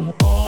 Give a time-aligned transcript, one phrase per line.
[0.00, 0.39] Come on.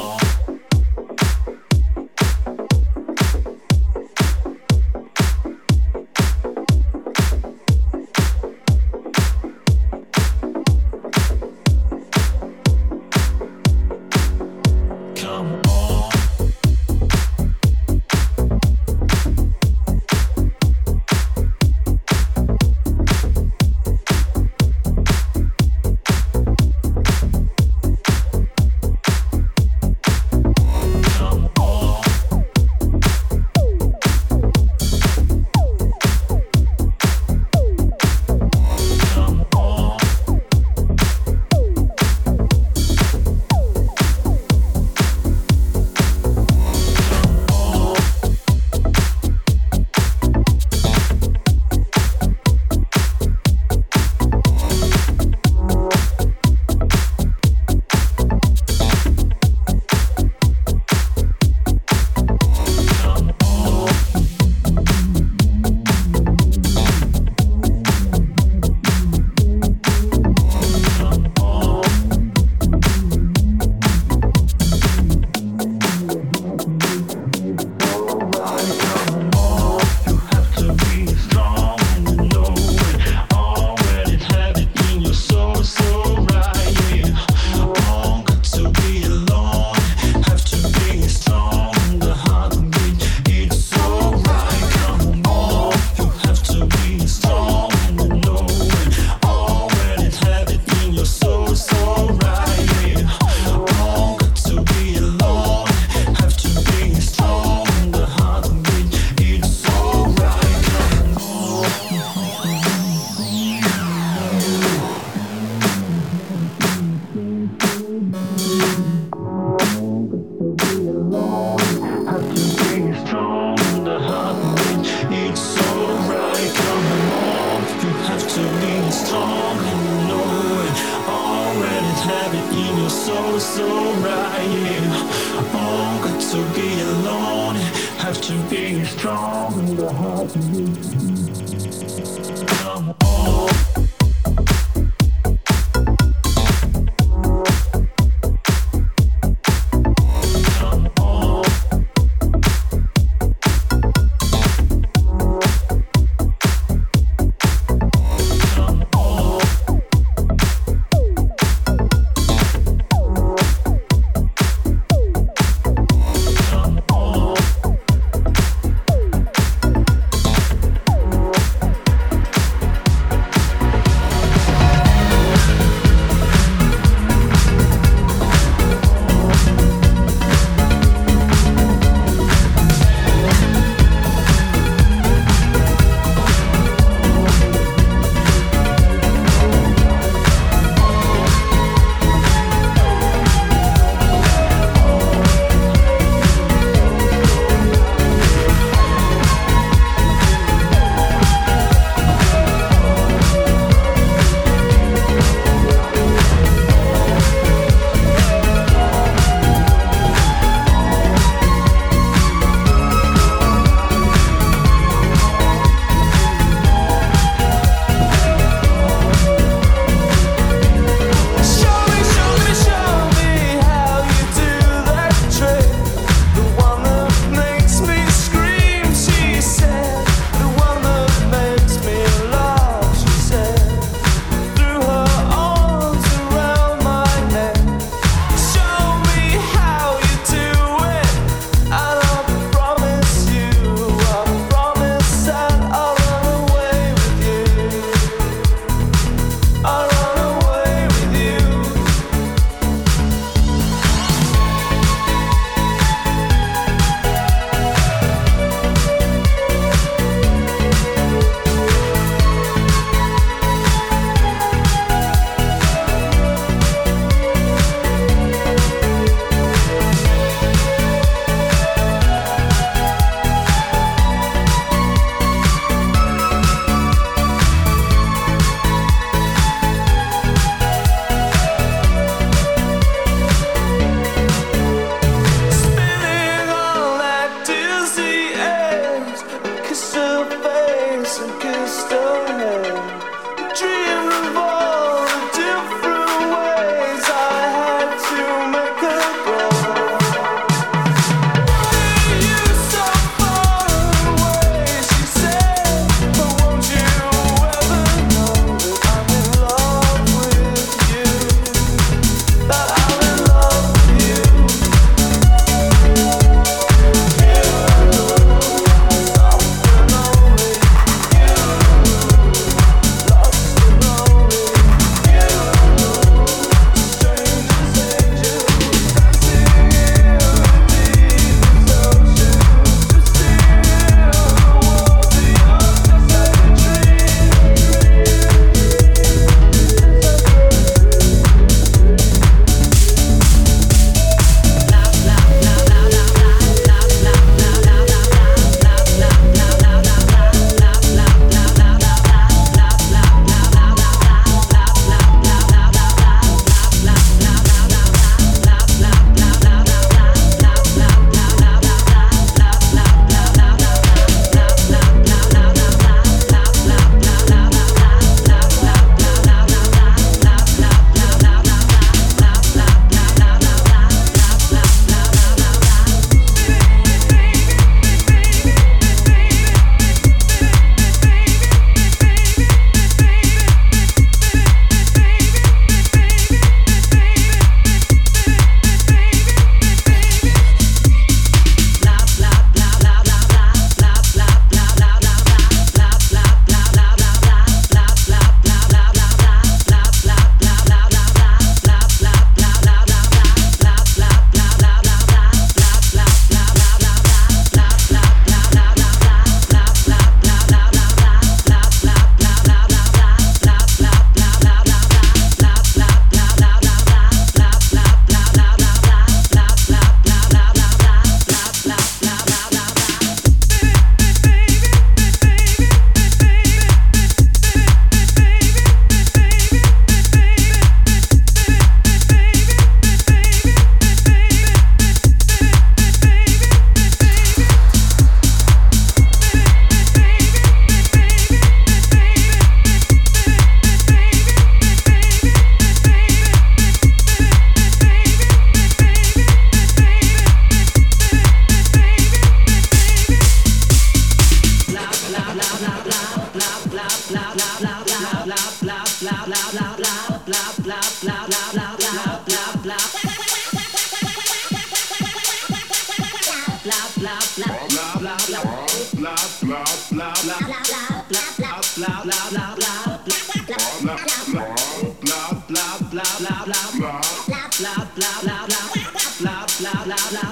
[479.84, 480.31] I got a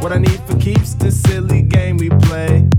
[0.00, 2.69] What I need for keeps this silly game we play.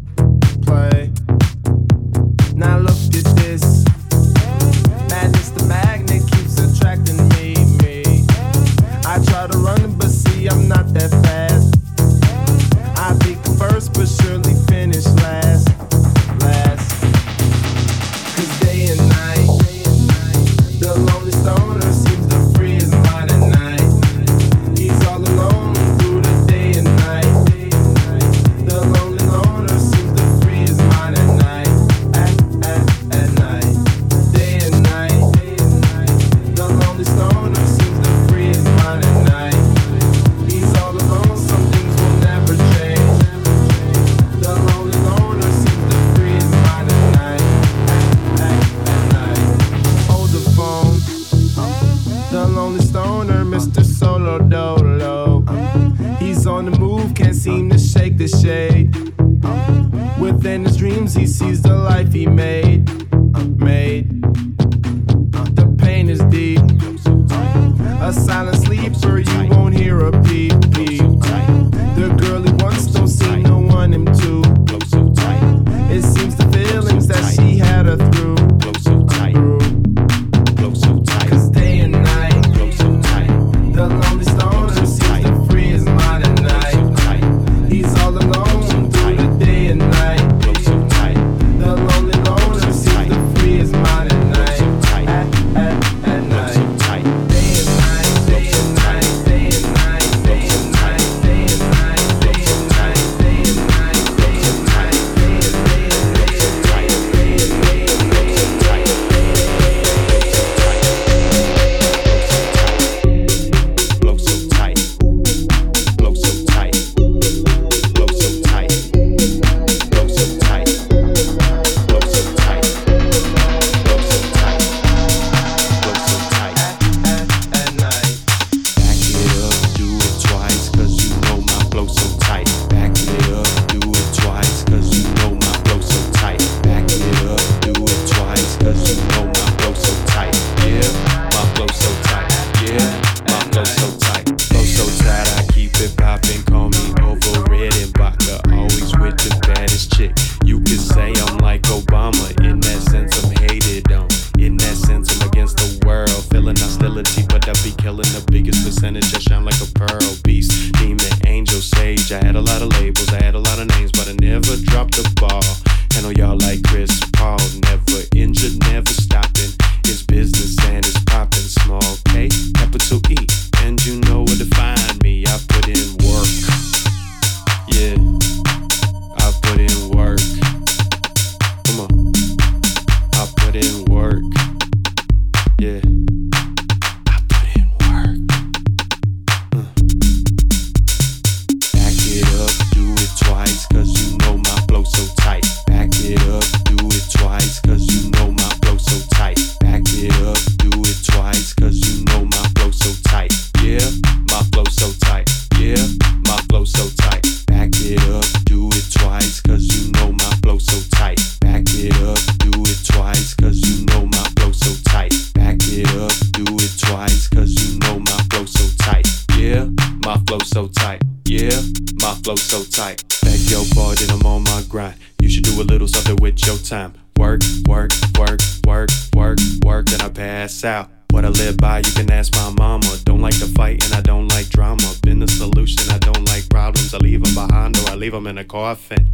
[227.31, 230.89] work, work, work, work, work, work, then I pass out.
[231.11, 232.97] What I live by, you can ask my mama.
[233.05, 234.93] Don't like to fight and I don't like drama.
[235.01, 236.93] Been the solution, I don't like problems.
[236.93, 239.11] I leave them behind or I leave them in a coffin.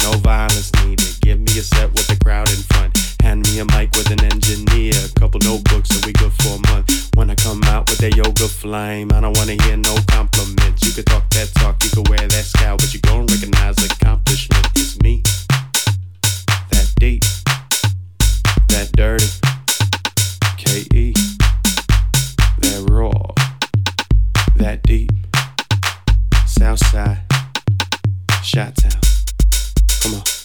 [0.00, 1.20] No violence needed.
[1.20, 2.96] Give me a set with the crowd in front.
[3.22, 4.94] Hand me a mic with an engineer.
[5.04, 7.10] A couple notebooks and we good for a month.
[7.14, 10.86] When I come out with that yoga flame, I don't wanna hear no compliments.
[10.86, 14.66] You can talk that talk, you can wear that scowl, but you gon' recognize accomplishment.
[14.76, 15.22] It's me.
[16.70, 17.24] That deep
[18.70, 19.26] that dirty,
[20.56, 21.12] KE,
[22.60, 23.10] that raw,
[24.56, 25.10] that deep,
[26.46, 27.22] Southside,
[28.42, 29.00] Shot Town.
[30.02, 30.39] Come on.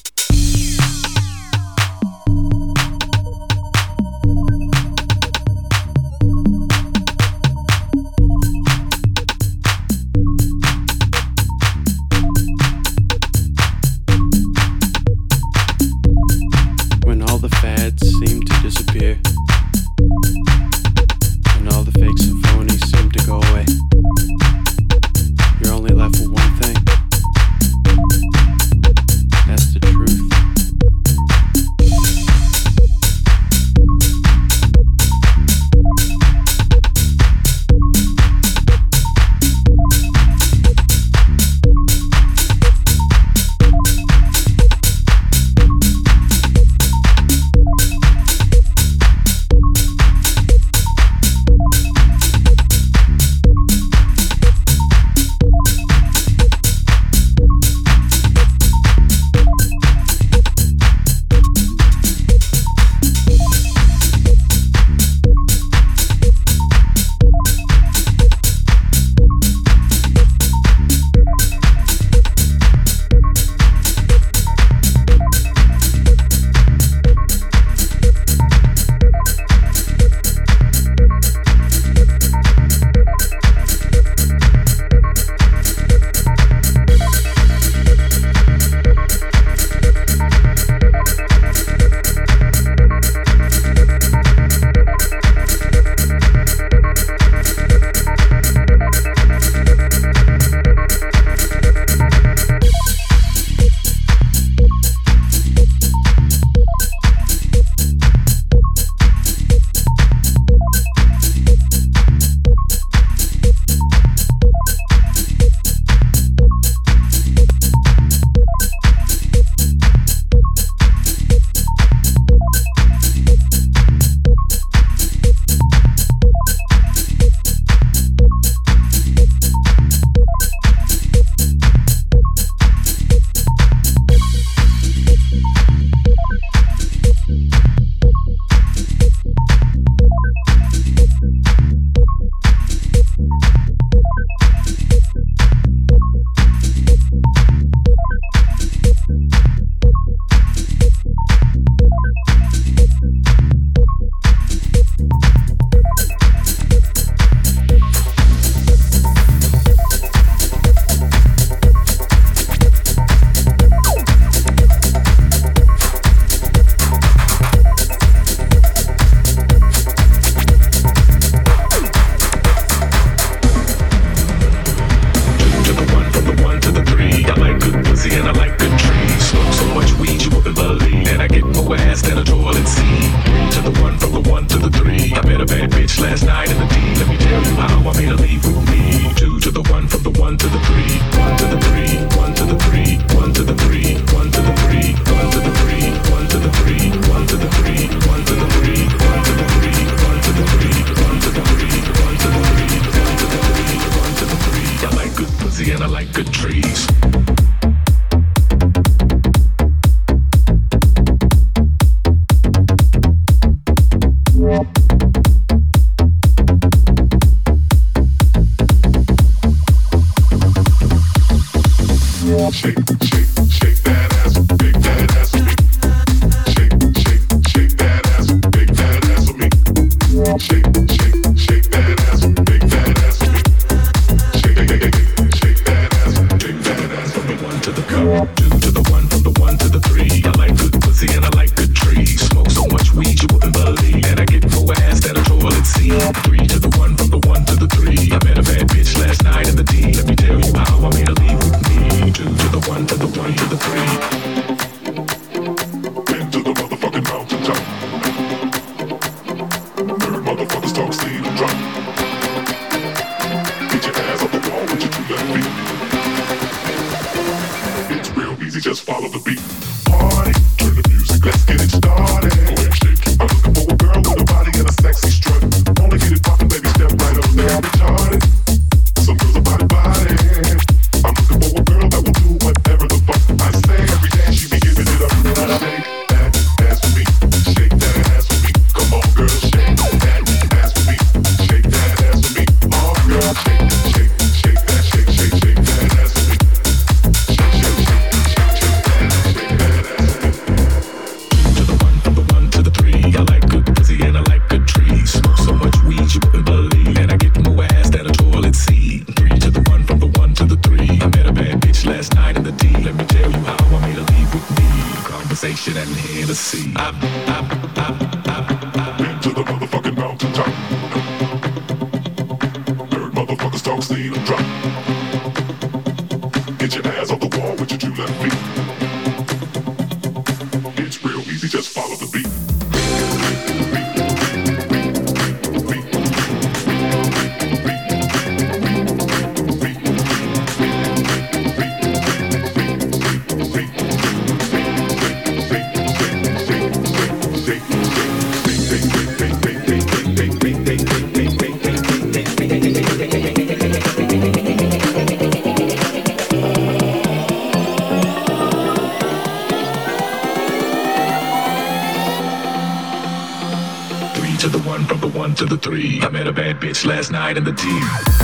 [366.84, 368.15] Last night in the team.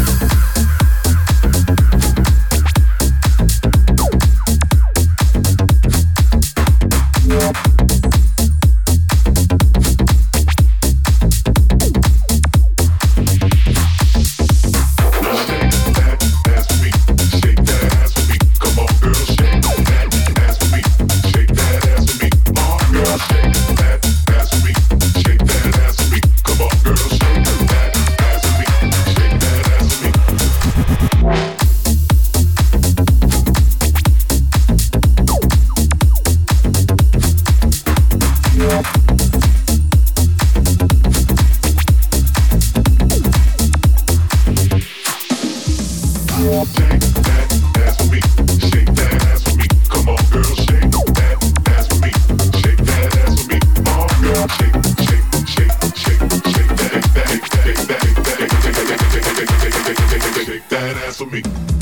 [61.25, 61.80] for me.